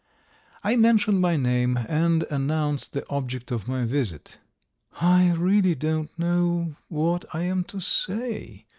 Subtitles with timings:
[0.63, 4.39] I mentioned my name, and announced the object of my visit.
[4.99, 8.65] "I really don't know what I am to say!"